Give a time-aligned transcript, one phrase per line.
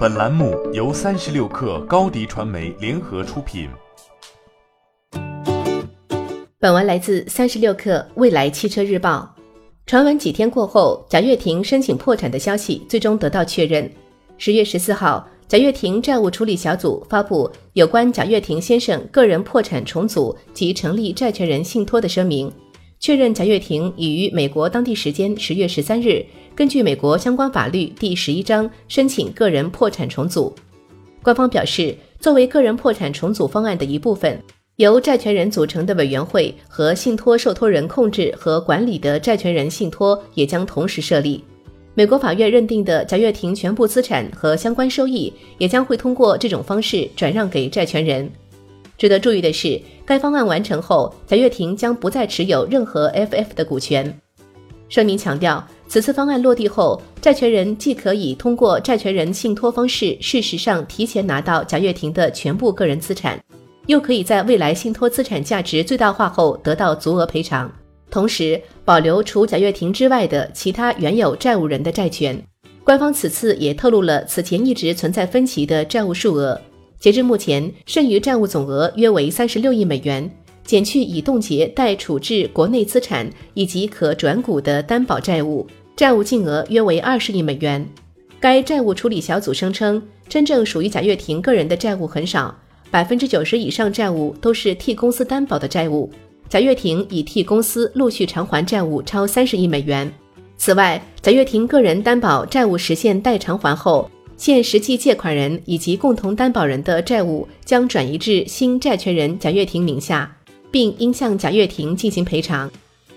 [0.00, 3.68] 本栏目由三十六氪高低传媒联合出品。
[6.58, 9.30] 本文来自三十六氪未来汽车日报。
[9.84, 13.92] 传闻几天过后，贾跃亭申请破产的消息最终得到确认。
[14.38, 22.50] 十月十四号，贾跃亭债务处理小组发布有关贾跃亭先生个人破产重组及成立债权人信托的声明。
[23.00, 26.22] 确认贾跃亭已于美国当地时间十月十三日，
[26.54, 30.54] 根据美国相关法律第十一章申请个人破产重组。
[31.22, 34.38] 官方表示，作为个人破产重组方案的一部分，
[34.76, 41.42] 由债权人组成的委员会和信托受托人控制和管理的债权人信托也将同时设立。
[41.94, 48.30] 美国法院认定的贾跃亭全部资产和相关收益也将会通过这种方式转让给债权人。
[49.00, 54.14] 值得注意的是，该方案完成后，贾跃亭将不再持有任何 FF 的股权。
[54.90, 63.42] 声明强调，此次方案落地后，债权人既可以通过债权人信托方式，事实上提前拿到贾跃亭的全部个人资产，
[63.86, 67.72] 又可以在未来信托资产价值最大化后得到足额赔偿，
[68.10, 72.38] 同时保留除贾跃亭之外的其他原有债务人的债权。
[72.84, 76.60] 官方此次也透露了此前一直存在分歧的债务数额。
[77.00, 80.30] 截至目前，剩余债务总额约为三十六亿美元，
[80.64, 87.88] 减去已冻结待处置国内资产以及可转股的担保债务，债务净额约为二十亿美元。
[88.38, 92.54] 该债务处理小组声称，真正属于贾跃亭个人的债务很少，
[92.90, 96.10] 百分之九十以上债务都是替公司担保的债务。
[96.50, 100.12] 贾跃亭已替公司陆续偿还债务超三十亿美元。
[100.58, 104.10] 此外，贾跃亭个人担保债务实现待偿还后。
[104.40, 110.34] 现实际借款人以及共同担保人的债务将转移至新债权人贾跃亭名下，
[110.70, 112.70] 并应向贾跃亭进行赔偿。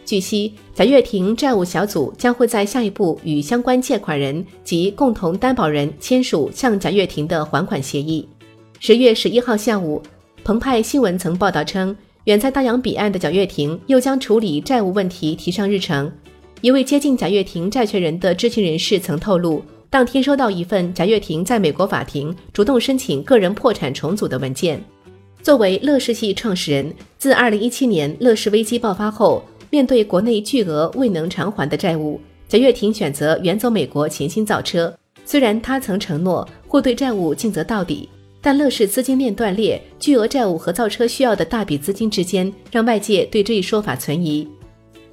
[0.03, 8.27] 据悉，贾跃亭债务小组将会在下一步与相关借款人及共同担保人签署向贾跃亭的还款协议。
[8.81, 10.03] 十月十一号下午，
[10.43, 16.11] 澎湃新闻曾报道称，远在大洋彼岸的贾跃亭又将处理债务问题提上日程。
[16.59, 19.63] 一位接近贾跃亭债权人的知情人士曾透露。
[19.93, 24.83] 当天收到一份贾跃亭在美国法庭主动申请个人破产重组的文件。
[25.43, 34.91] 作为乐视系创始人，自2017年乐视危机爆发后，面对国内巨额未能偿还的债务，贾跃亭选择远走美国潜心造车。
[35.25, 38.09] 虽然他曾承诺会对债务尽责到底，
[38.41, 44.47] 但乐视资金链断裂、巨额债务和造车需要的大笔资金之间，让外界对这一说法存疑。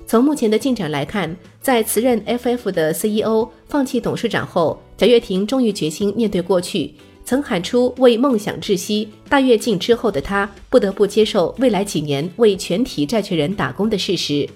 [0.07, 6.93] 从目前的进展来看，在辞任 FF 的 CEO、放弃董事长后，贾跃亭终于决心面对过去。
[7.25, 14.49] 曾喊出为梦想窒息，大跃进之后的他不得不接受未来几年为全体债权人打工的事实。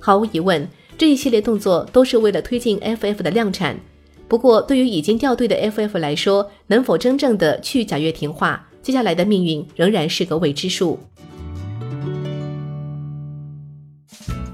[0.00, 0.66] 毫无疑问，
[0.96, 3.78] 这一系列动作都是为了推进 FF 的量产。
[4.26, 10.98] 不过，对于已经掉队的 FF 来说，能否真正的去贾跃亭化，接下来的命运仍然是个未知数。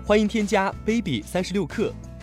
[0.05, 1.93] 欢迎添加 baby 三十六克